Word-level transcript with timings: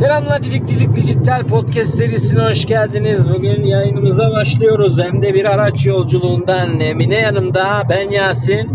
Selamlar 0.00 0.42
Didik 0.42 0.68
Didik 0.68 0.96
Dijital 0.96 1.42
Podcast 1.42 1.94
serisine 1.94 2.42
hoş 2.42 2.66
geldiniz. 2.66 3.30
Bugün 3.30 3.62
yayınımıza 3.62 4.30
başlıyoruz. 4.30 4.98
Hem 4.98 5.22
de 5.22 5.34
bir 5.34 5.44
araç 5.44 5.86
yolculuğundan 5.86 6.80
Emine 6.80 7.14
yanımda. 7.14 7.82
Ben 7.90 8.10
Yasin. 8.10 8.70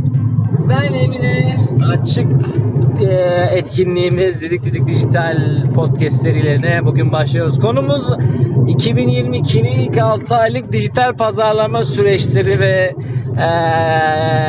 Ben 0.70 0.94
Emine. 0.94 1.58
Açık 1.92 2.28
e, 3.02 3.16
etkinliğimiz 3.52 4.42
Didik 4.42 4.64
Didik 4.64 4.88
Dijital 4.88 5.38
Podcast 5.76 6.22
serilerine 6.22 6.86
bugün 6.86 7.12
başlıyoruz. 7.12 7.60
Konumuz 7.60 8.10
2022'nin 8.68 9.80
ilk 9.80 9.98
6 9.98 10.36
aylık 10.36 10.72
dijital 10.72 11.14
pazarlama 11.14 11.84
süreçleri 11.84 12.60
ve 12.60 12.96
e, 13.38 13.50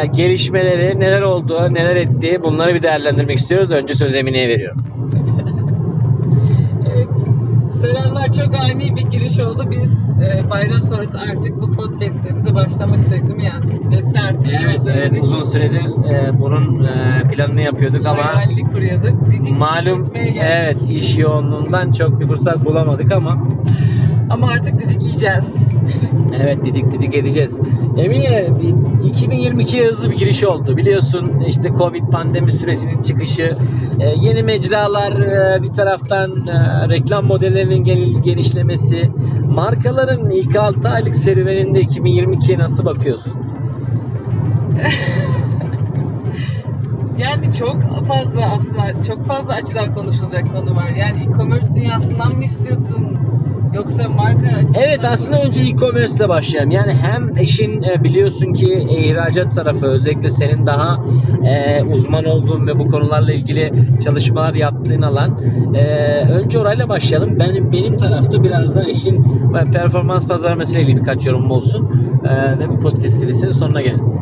gelişmeleri 0.06 1.00
neler 1.00 1.22
oldu, 1.22 1.68
neler 1.70 1.96
etti 1.96 2.40
bunları 2.44 2.74
bir 2.74 2.82
değerlendirmek 2.82 3.38
istiyoruz. 3.38 3.70
Önce 3.70 3.94
söz 3.94 4.14
Emine'ye 4.14 4.48
veriyorum. 4.48 4.84
Selamlar 7.80 8.32
çok 8.32 8.54
ani 8.60 8.96
bir 8.96 9.02
giriş 9.10 9.38
oldu. 9.40 9.64
Biz 9.70 9.92
e, 10.26 10.50
bayram 10.50 10.82
sonrası 10.82 11.20
artık 11.20 11.60
bu 11.62 11.72
podcastlerimize 11.72 12.54
başlamak 12.54 12.98
istedik 12.98 13.22
değil 13.28 13.36
mi 13.36 13.44
Yasin? 13.44 13.86
Artık. 14.28 14.48
Evet, 14.64 14.80
evet 14.94 15.12
uzun 15.22 15.40
süredir 15.40 16.10
e, 16.10 16.40
bunun 16.40 16.84
e, 16.84 17.22
planını 17.32 17.60
yapıyorduk 17.60 18.06
ama 18.06 18.34
Hayalini 18.34 18.62
kuruyorduk. 18.72 19.26
Didik 19.26 19.58
malum 19.58 20.04
geldik. 20.04 20.36
evet 20.42 20.82
iş 20.90 21.18
yoğunluğundan 21.18 21.92
çok 21.92 22.20
bir 22.20 22.24
fırsat 22.26 22.64
bulamadık 22.64 23.12
ama 23.12 23.38
Ama 24.30 24.46
artık 24.48 24.80
didikleyeceğiz. 24.80 25.44
evet 26.40 26.64
didik 26.64 26.92
didik 26.92 27.14
edeceğiz. 27.14 27.58
Emine 27.96 28.48
2022 29.04 29.84
hızlı 29.84 30.10
bir 30.10 30.16
giriş 30.16 30.44
oldu. 30.44 30.76
Biliyorsun 30.76 31.42
işte 31.48 31.72
Covid 31.78 32.08
pandemi 32.12 32.52
sürecinin 32.52 33.00
çıkışı, 33.00 33.56
e, 34.00 34.08
yeni 34.20 34.42
mecralar 34.42 35.12
e, 35.12 35.62
bir 35.62 35.72
taraftan 35.72 36.46
e, 36.46 36.88
reklam 36.88 37.26
modellerinin 37.26 37.84
genişlemesi, 38.22 39.10
markaların 39.54 40.30
ilk 40.30 40.56
6 40.56 40.88
aylık 40.88 41.14
serüveninde 41.14 41.82
2022'ye 41.82 42.58
nasıl 42.58 42.84
bakıyorsun? 42.84 43.32
Çok 47.58 48.06
fazla 48.06 48.40
aslında 48.54 49.02
çok 49.02 49.24
fazla 49.24 49.54
açıdan 49.54 49.94
konuşulacak 49.94 50.52
konu 50.52 50.76
var. 50.76 50.90
Yani 50.90 51.22
e-commerce 51.22 51.74
dünyasından 51.74 52.36
mı 52.36 52.44
istiyorsun? 52.44 53.16
Yoksa 53.74 54.08
marka 54.08 54.46
açısından 54.46 54.82
Evet 54.82 55.04
aslında 55.04 55.42
önce 55.42 55.60
e-commerce 55.60 56.16
ile 56.16 56.28
başlayalım. 56.28 56.70
Yani 56.70 56.92
hem 56.92 57.32
işin 57.42 57.82
e, 57.82 58.04
biliyorsun 58.04 58.52
ki 58.52 58.86
e, 58.90 59.04
ihracat 59.04 59.54
tarafı 59.54 59.86
özellikle 59.86 60.30
senin 60.30 60.66
daha 60.66 61.00
e, 61.44 61.82
uzman 61.82 62.24
olduğun 62.24 62.66
ve 62.66 62.78
bu 62.78 62.86
konularla 62.86 63.32
ilgili 63.32 63.72
çalışmalar 64.04 64.54
yaptığın 64.54 65.02
alan. 65.02 65.40
E, 65.74 65.84
önce 66.20 66.58
orayla 66.58 66.88
başlayalım. 66.88 67.38
Benim 67.40 67.72
benim 67.72 67.96
tarafta 67.96 68.42
biraz 68.42 68.74
da 68.74 68.82
işin 68.82 69.24
e, 69.54 69.70
performans 69.72 70.28
pazarlaması 70.28 70.72
ile 70.72 70.82
ilgili 70.82 70.96
birkaç 70.96 71.26
yorumum 71.26 71.50
olsun. 71.50 71.90
E, 72.24 72.58
ve 72.58 72.68
bu 72.68 72.80
podcast 72.80 73.14
serisinin 73.18 73.52
sonuna 73.52 73.80
gelelim. 73.80 74.12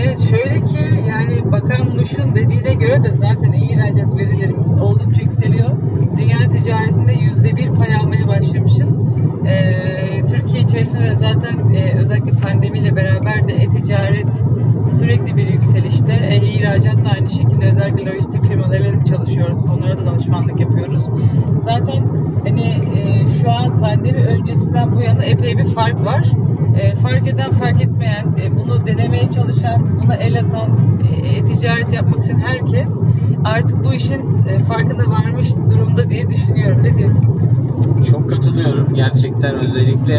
Evet 0.00 0.20
şöyle 0.30 0.64
ki 0.64 0.78
yani 1.08 1.52
Bakan 1.52 1.96
Muş'un 1.96 2.34
dediğine 2.34 2.74
göre 2.74 3.02
de 3.02 3.12
zaten 3.12 3.52
ihracat 3.52 4.16
verilerimiz 4.16 4.74
oldukça 4.74 5.22
yükseliyor. 5.22 5.70
Dünya 6.16 6.38
ticaretinde 6.50 7.12
yüzde 7.12 7.56
bir 7.56 7.68
pay 7.68 7.94
almaya 7.94 8.28
başlamışız. 8.28 8.98
Ee, 9.46 10.26
Türkiye 10.28 10.62
içerisinde 10.62 11.04
de 11.04 11.14
zaten 11.14 11.74
e, 11.74 11.94
özellikle 11.98 12.30
pandemiyle 12.30 12.96
beraber 12.96 13.48
de 13.48 13.52
e-ticaret 13.52 14.44
sürekli 14.98 15.36
bir 15.36 15.46
yükselişte. 15.46 16.28
E, 16.30 16.36
ihracat 16.36 17.04
da 17.04 17.10
aynı 17.14 17.28
şekilde 17.28 17.66
özellikle 17.66 18.10
lojistik 18.10 18.44
firmalarıyla 18.44 19.00
da 19.00 19.04
çalışıyoruz. 19.58 19.64
Onlara 19.70 19.98
da 19.98 20.06
danışmanlık 20.06 20.60
yapıyoruz. 20.60 21.04
Zaten 21.58 22.04
hani 22.48 22.82
e, 22.98 23.26
şu 23.42 23.50
an 23.50 23.80
pandemi 23.80 24.18
öncesinden 24.18 24.96
bu 24.96 25.02
yana 25.02 25.24
epey 25.24 25.58
bir 25.58 25.66
fark 25.66 26.04
var. 26.04 26.26
E, 26.76 26.94
fark 26.94 27.28
eden 27.28 27.50
fark 27.50 27.82
etmeyen, 27.82 28.26
e, 28.42 28.56
bunu 28.56 28.86
denemeye 28.86 29.30
çalışan, 29.30 30.00
buna 30.02 30.14
el 30.14 30.40
atan, 30.40 30.70
e, 31.22 31.44
ticaret 31.44 31.94
yapmak 31.94 32.20
isteyen 32.20 32.38
herkes 32.38 32.98
artık 33.44 33.84
bu 33.84 33.94
işin 33.94 34.46
e, 34.48 34.58
farkına 34.58 35.10
varmış 35.10 35.56
durumda 35.70 36.10
diye 36.10 36.28
düşünüyorum. 36.28 36.82
Ne 36.82 36.94
diyorsun? 36.94 37.38
Çok 38.10 38.30
katılıyorum. 38.30 38.94
Gerçekten 38.94 39.54
özellikle 39.54 40.14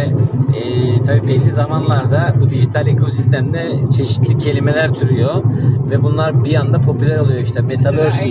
e, 0.55 1.01
tabii 1.03 1.27
belli 1.27 1.51
zamanlarda 1.51 2.33
bu 2.41 2.49
dijital 2.49 2.87
ekosistemde 2.87 3.79
çeşitli 3.97 4.37
kelimeler 4.37 4.93
türüyor 4.93 5.43
ve 5.91 6.03
bunlar 6.03 6.43
bir 6.43 6.55
anda 6.55 6.81
popüler 6.81 7.19
oluyor 7.19 7.39
işte 7.41 7.61
metaverse. 7.61 8.29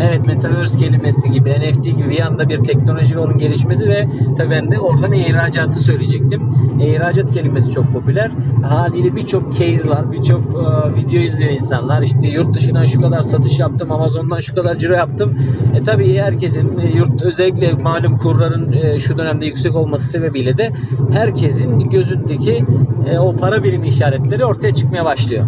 Evet 0.00 0.26
metaverse 0.26 0.78
kelimesi 0.78 1.30
gibi 1.30 1.50
NFT 1.50 1.84
gibi 1.84 2.10
bir 2.10 2.20
anda 2.20 2.48
bir 2.48 2.58
teknoloji 2.58 3.16
ve 3.16 3.20
onun 3.20 3.38
gelişmesi 3.38 3.88
ve 3.88 4.08
tabii 4.36 4.50
ben 4.50 4.70
de 4.70 4.78
oradan 4.78 5.12
ihracatı 5.12 5.78
söyleyecektim. 5.78 6.40
İhracat 6.80 7.32
kelimesi 7.32 7.70
çok 7.70 7.88
popüler. 7.88 8.30
Haliyle 8.62 9.16
birçok 9.16 9.52
case 9.52 9.88
var. 9.88 10.12
Birçok 10.12 10.40
e, 10.40 10.96
video 10.96 11.20
izliyor 11.20 11.50
insanlar. 11.50 12.02
İşte 12.02 12.28
yurt 12.28 12.54
dışından 12.54 12.84
şu 12.84 13.00
kadar 13.00 13.22
satış 13.22 13.58
yaptım. 13.58 13.92
Amazon'dan 13.92 14.40
şu 14.40 14.54
kadar 14.54 14.78
ciro 14.78 14.92
yaptım. 14.92 15.38
E 15.74 15.82
tabii 15.82 16.16
herkesin 16.18 16.78
e, 16.78 16.96
yurt 16.96 17.22
özellikle 17.22 17.72
malum 17.72 18.16
kurların 18.16 18.69
e, 18.72 18.98
şu 18.98 19.18
dönemde 19.18 19.46
yüksek 19.46 19.76
olması 19.76 20.10
sebebiyle 20.10 20.56
de 20.58 20.72
herkesin 21.12 21.90
gözündeki 21.90 22.64
e, 23.10 23.18
o 23.18 23.36
para 23.36 23.64
birimi 23.64 23.88
işaretleri 23.88 24.44
ortaya 24.44 24.74
çıkmaya 24.74 25.04
başlıyor. 25.04 25.46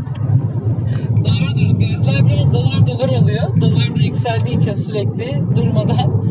Doğrudur. 1.25 1.79
Gözler 1.79 2.27
biraz 2.27 2.53
dolar 2.53 2.87
dolar 2.87 3.09
oluyor. 3.09 3.61
Dolar 3.61 3.97
da 3.97 4.03
yükseldiği 4.03 4.57
için 4.57 4.75
sürekli 4.75 5.43
durmadan. 5.57 6.23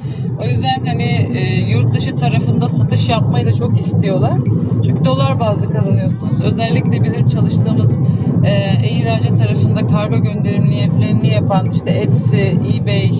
O 0.42 0.46
yüzden 0.46 0.86
hani 0.86 1.30
e, 1.36 1.60
yurt 1.70 1.94
dışı 1.94 2.16
tarafında 2.16 2.68
satış 2.70 3.10
yapmayı 3.10 3.46
da 3.46 3.54
çok 3.54 3.80
istiyorlar. 3.80 4.38
Çünkü 4.86 5.06
dolar 5.06 5.40
bazlı 5.40 5.72
kazanıyorsunuz. 5.72 6.42
Özellikle 6.42 7.04
bizim 7.04 7.28
çalıştığımız 7.28 7.98
e, 8.44 8.50
e-ihracat 8.86 9.38
tarafında 9.38 9.88
kargo 9.88 10.18
gönderimlerini 10.18 11.34
yapan 11.34 11.70
işte 11.70 11.92
Etsy, 11.92 12.48
eBay, 12.48 13.12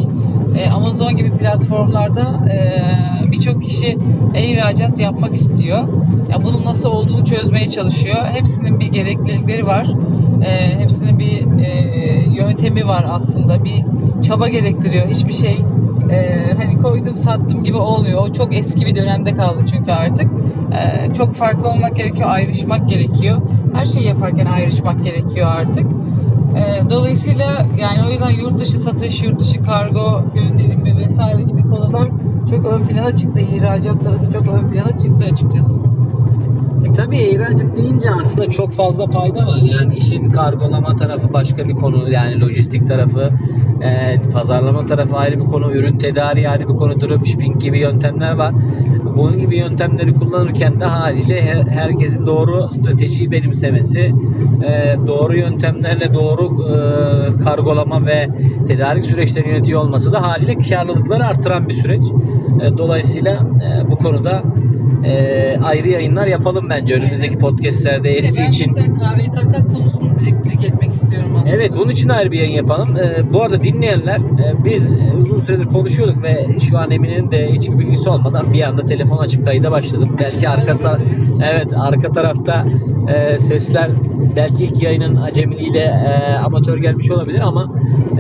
e, 0.56 0.70
Amazon 0.70 1.18
gibi 1.18 1.30
platformlarda 1.30 2.50
e, 2.52 3.32
birçok 3.32 3.64
kişi 3.64 3.98
e-ihracat 4.34 5.00
yapmak 5.00 5.34
istiyor. 5.34 5.80
Ya 6.32 6.44
bunun 6.44 6.66
nasıl 6.66 6.90
olduğunu 6.90 7.26
çözmeye 7.26 7.68
çalışıyor. 7.68 8.18
Hepsinin 8.26 8.80
bir 8.80 8.88
gereklilikleri 8.88 9.66
var. 9.66 9.88
E, 10.46 10.80
hepsinin 10.80 11.20
bir 11.20 11.42
yöntemi 12.32 12.88
var 12.88 13.06
aslında. 13.10 13.64
Bir 13.64 13.84
çaba 14.24 14.48
gerektiriyor. 14.48 15.08
Hiçbir 15.08 15.34
şey 15.34 15.58
hani 16.58 16.78
koydum 16.78 17.18
sattım 17.18 17.64
gibi 17.64 17.78
olmuyor. 17.78 18.22
O 18.24 18.34
çok 18.34 18.56
eski 18.56 18.86
bir 18.86 18.96
dönemde 18.96 19.34
kaldı 19.34 19.66
çünkü 19.72 19.92
artık. 19.92 20.28
Çok 21.18 21.34
farklı 21.36 21.70
olmak 21.70 21.96
gerekiyor. 21.96 22.30
Ayrışmak 22.30 22.90
gerekiyor. 22.90 23.42
Her 23.74 23.86
şeyi 23.86 24.08
yaparken 24.08 24.46
ayrışmak 24.46 25.04
gerekiyor 25.04 25.48
artık. 25.52 25.86
E, 26.56 26.90
dolayısıyla 26.90 27.66
yani 27.78 28.08
o 28.08 28.12
yüzden 28.12 28.30
yurt 28.30 28.60
dışı 28.60 28.80
satış, 28.80 29.24
yurt 29.24 29.40
dışı 29.40 29.64
kargo 29.64 30.24
gönderimi 30.34 30.96
vesaire 30.96 31.44
gibi 31.44 31.62
konular 31.62 32.08
çok 32.50 32.66
ön 32.66 32.82
plana 32.82 33.16
çıktı. 33.16 33.40
İhracat 33.40 34.04
tarafı 34.04 34.34
çok 34.34 34.48
ön 34.48 34.72
plana 34.72 34.98
çıktı 34.98 35.26
açıkçası. 35.34 35.88
E 36.86 36.94
tabii 36.94 37.18
ihracat 37.18 37.78
deyince 37.78 38.10
aslında 38.22 38.50
çok 38.50 38.72
fazla 38.72 39.08
fayda 39.08 39.48
var. 39.48 39.60
Yani 39.80 39.96
işin 39.96 40.30
kargolama 40.30 40.96
tarafı 40.96 41.34
başka 41.34 41.68
bir 41.68 41.74
konu. 41.74 42.12
Yani 42.12 42.42
lojistik 42.42 42.88
tarafı, 42.88 43.30
e, 43.82 44.22
pazarlama 44.34 44.86
tarafı 44.86 45.18
ayrı 45.18 45.40
bir 45.40 45.46
konu. 45.46 45.72
Ürün 45.72 45.98
tedariği 45.98 46.50
ayrı 46.50 46.70
bir 46.70 46.74
konu. 46.74 47.02
Dropshipping 47.02 47.62
gibi 47.62 47.80
yöntemler 47.80 48.34
var. 48.34 48.54
Bunun 49.22 49.40
gibi 49.40 49.58
yöntemleri 49.58 50.14
kullanırken 50.14 50.80
de 50.80 50.86
haliyle 50.86 51.42
her- 51.42 51.68
herkesin 51.68 52.26
doğru 52.28 52.70
stratejiyi 52.70 53.32
benimsemesi, 53.32 54.00
e, 54.66 54.96
doğru 55.08 55.38
yöntemlerle 55.38 56.14
doğru 56.14 56.50
e, 56.64 56.74
kargolama 57.44 58.06
ve 58.06 58.28
tedarik 58.68 59.06
süreçlerini 59.06 59.50
yönetiyor 59.50 59.82
olması 59.82 60.14
da 60.14 60.22
haliyle 60.22 60.58
karlılıkları 60.58 61.26
artıran 61.26 61.70
bir 61.70 61.74
süreç. 61.74 62.04
E, 62.62 62.78
dolayısıyla 62.78 63.32
e, 63.34 63.92
bu 63.92 63.96
konuda 63.96 64.44
e, 65.06 65.58
ayrı 65.64 65.90
yayınlar 65.90 66.28
yapalım 66.28 66.66
bence 66.70 66.96
önümüzdeki 66.96 67.38
podcastlerde 67.38 68.18
Etsy 68.18 68.42
ben 68.44 68.50
için. 68.50 68.72
mesela 68.76 68.94
KVKK 68.94 69.74
konusunu 69.74 70.10
dik 70.52 70.64
etmek 70.66 70.90
istiyorum 70.92 71.36
aslında. 71.36 71.56
Evet 71.56 71.72
bunun 71.78 71.90
için 71.90 72.10
ayrı 72.10 72.32
bir 72.32 72.38
yayın 72.40 72.52
yapalım. 72.54 72.98
E, 72.98 73.34
bu 73.34 73.42
arada 73.44 73.64
dinleyenler 73.64 74.18
e, 74.18 74.66
biz 74.66 74.96
uzun 75.22 75.40
süredir 75.40 75.66
konuşuyorduk 75.66 76.24
ve 76.24 76.48
şu 76.70 76.78
an 76.78 76.92
Emin'in 76.92 77.32
de 77.32 77.50
hiçbir 77.54 77.80
bilgisi 77.80 78.10
olmadan 78.10 78.54
bir 78.54 78.62
anda 78.62 78.86
telefon 78.86 79.18
açıp 79.18 79.46
kayıda 79.46 79.72
başladım. 79.72 80.16
Belki 80.20 80.50
arka 80.50 80.72
sa- 80.72 81.00
evet 81.52 81.74
arka 81.78 82.12
tarafta 82.12 82.66
e, 83.08 83.38
sesler 83.40 83.90
belki 84.36 84.64
ilk 84.64 84.84
yayının 84.84 85.16
acemiliğiyle 85.16 85.80
e, 85.80 86.36
amatör 86.36 86.78
gelmiş 86.78 87.12
olabilir 87.12 87.40
ama 87.40 87.68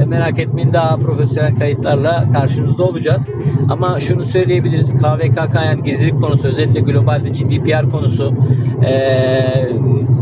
e, 0.01 0.05
merak 0.05 0.39
etmeyin 0.39 0.73
daha 0.73 0.97
profesyonel 0.97 1.55
kayıtlarla 1.55 2.31
karşınızda 2.33 2.83
olacağız. 2.83 3.27
Ama 3.69 3.99
şunu 3.99 4.25
söyleyebiliriz. 4.25 4.93
KVKK 4.93 5.55
yani 5.55 5.83
gizlilik 5.83 6.19
konusu 6.21 6.47
özellikle 6.47 6.79
globalde 6.79 7.29
GDPR 7.29 7.89
konusu 7.89 8.33
e, 8.85 9.71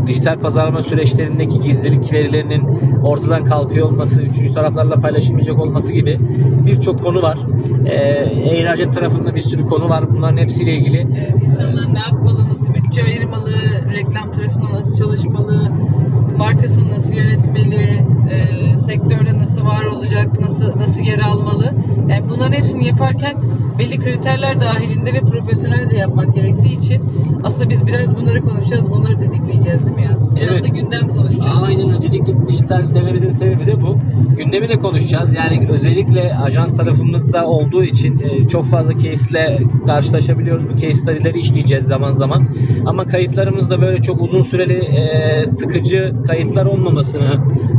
dijital 0.06 0.38
pazarlama 0.38 0.82
süreçlerindeki 0.82 1.58
gizlilik 1.58 2.12
verilerinin 2.12 2.62
ortadan 3.04 3.44
kalkıyor 3.44 3.86
olması, 3.86 4.22
üçüncü 4.22 4.54
taraflarla 4.54 5.00
paylaşılmayacak 5.00 5.58
olması 5.58 5.92
gibi 5.92 6.18
birçok 6.66 7.02
konu 7.02 7.22
var. 7.22 7.38
E, 7.86 7.94
e-ihracat 8.50 8.94
tarafında 8.94 9.34
bir 9.34 9.40
sürü 9.40 9.66
konu 9.66 9.88
var. 9.88 10.10
Bunların 10.10 10.36
hepsiyle 10.36 10.76
ilgili 10.76 11.06
Evet, 11.18 11.42
insanlar 11.42 11.94
ne 11.94 11.98
yapmalı, 11.98 12.48
nasıl 12.48 12.74
bütçe 12.74 13.04
ayırmalı, 13.04 13.52
reklam 13.92 14.32
tarafında 14.32 14.72
nasıl 14.72 15.04
çalışmalı, 15.04 15.59
markasını 16.60 16.94
nasıl 16.94 17.12
yönetmeli, 17.14 18.04
e, 18.30 18.78
sektörde 18.78 19.38
nasıl 19.38 19.64
var 19.64 19.84
olacak, 19.84 20.40
nasıl 20.40 20.78
nasıl 20.78 21.00
yer 21.00 21.18
almalı. 21.18 21.74
Yani 22.08 22.28
bunların 22.28 22.49
hepsini 22.60 22.86
yaparken 22.86 23.36
belli 23.78 23.98
kriterler 23.98 24.60
dahilinde 24.60 25.12
ve 25.12 25.20
profesyonelce 25.20 25.96
yapmak 25.96 26.34
gerektiği 26.34 26.78
için 26.78 27.02
aslında 27.44 27.70
biz 27.70 27.86
biraz 27.86 28.16
bunları 28.16 28.42
konuşacağız, 28.42 28.90
bunları 28.90 29.20
dedikleyeceğiz 29.20 29.86
değil 29.86 29.96
mi 29.96 30.02
Yaz? 30.12 30.36
Biraz 30.36 30.48
Evet. 30.52 30.64
da 30.64 30.68
gündem 30.68 31.08
konuşacağız. 31.08 31.62
Aynen 31.62 31.96
özellikle 31.96 32.46
dijital 32.48 32.94
dememizin 32.94 33.30
sebebi 33.30 33.66
de 33.66 33.82
bu. 33.82 33.98
Gündemi 34.36 34.68
de 34.68 34.78
konuşacağız. 34.78 35.34
Yani 35.34 35.68
özellikle 35.70 36.34
ajans 36.34 36.76
tarafımızda 36.76 37.46
olduğu 37.46 37.84
için 37.84 38.18
e, 38.18 38.48
çok 38.48 38.64
fazla 38.64 38.98
case'le 38.98 39.58
karşılaşabiliyoruz. 39.86 40.68
Bu 40.68 40.72
case 40.76 40.94
study'leri 40.94 41.38
işleyeceğiz 41.38 41.84
zaman 41.84 42.12
zaman. 42.12 42.48
Ama 42.86 43.06
kayıtlarımızda 43.06 43.80
böyle 43.80 44.00
çok 44.00 44.22
uzun 44.22 44.42
süreli 44.42 44.74
e, 44.74 45.46
sıkıcı 45.46 46.12
kayıtlar 46.26 46.66
olmamasını 46.66 47.30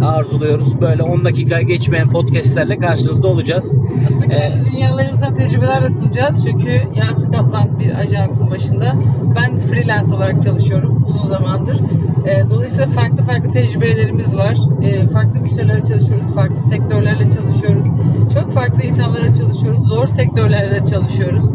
arzuluyoruz. 0.06 0.81
Böyle 0.81 1.04
10 1.04 1.25
dakika 1.25 1.62
geçmeyen 1.62 2.10
podcastlerle 2.10 2.78
karşınızda 2.78 3.28
olacağız. 3.28 3.81
Aslında 4.10 4.28
kendi 4.28 4.70
dünyalarımızdan 4.71 5.35
tecrübeler 5.35 5.83
de 5.83 5.89
sunacağız. 5.89 6.45
Çünkü 6.45 6.81
Yasin 6.95 7.31
Kaplan 7.31 7.79
bir 7.79 8.00
ajansın 8.00 8.51
başında. 8.51 8.95
Ben 9.35 9.59
freelance 9.59 10.15
olarak 10.15 10.44
çalışıyorum 10.44 11.06
uzun 11.07 11.27
zamandır. 11.27 11.79
Ee, 12.25 12.50
dolayısıyla 12.50 12.88
farklı 12.88 13.23
farklı 13.23 13.51
tecrübelerimiz 13.51 14.35
var. 14.35 14.57
Ee, 14.81 15.07
farklı 15.07 15.41
müşterilerle 15.41 15.85
çalışıyoruz, 15.85 16.33
farklı 16.35 16.62
sektörlerle 16.62 17.31
çalışıyoruz. 17.31 17.85
Çok 18.33 18.51
farklı 18.51 18.83
insanlarla 18.83 19.35
çalışıyoruz, 19.35 19.88
zor 19.88 20.07
sektörlerle 20.07 20.85
çalışıyoruz. 20.85 21.45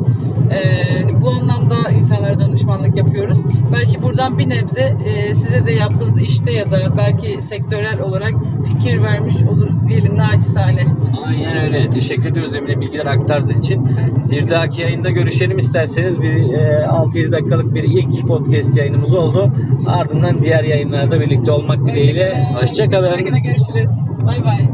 Ee, 0.50 1.20
bu 1.20 1.30
anlamda 1.30 1.90
insanlara 1.90 2.38
danışmanlık 2.38 2.96
yapıyoruz. 2.96 3.38
Belki 3.72 4.02
buradan 4.02 4.38
bir 4.38 4.48
nebze 4.48 4.96
e, 5.06 5.34
size 5.34 5.66
de 5.66 5.72
yaptığınız 5.72 6.22
işte 6.22 6.52
ya 6.52 6.70
da 6.70 6.96
belki 6.96 7.42
sektörel 7.42 8.00
olarak 8.00 8.34
fikir 8.66 9.02
vermiş 9.02 9.34
oluruz 9.42 9.88
diyelim 9.88 10.16
naçizane. 10.16 10.86
Aynen 11.26 11.64
öyle. 11.64 11.90
Teşekkür 11.90 12.26
ediyoruz 12.26 12.54
Emine 12.54 12.80
bilgiler 12.80 13.06
aktardığın 13.06 13.60
için. 13.60 13.88
Bir 14.30 14.50
dahaki 14.50 14.82
yayında 14.82 15.10
görüşelim 15.10 15.58
isterseniz. 15.58 16.22
Bir 16.22 16.52
e, 16.52 16.84
6-7 16.84 17.32
dakikalık 17.32 17.74
bir 17.74 17.84
ilk 17.84 18.26
podcast 18.26 18.76
yayınımız 18.76 19.14
oldu. 19.14 19.52
Ardından 19.86 20.42
diğer 20.42 20.64
yayınlarda 20.64 21.20
birlikte 21.20 21.52
olmak 21.52 21.84
dileğiyle. 21.84 22.46
Hoşçakalın. 22.60 23.24
Görüşürüz. 23.24 23.90
Bay 24.26 24.44
bay. 24.44 24.68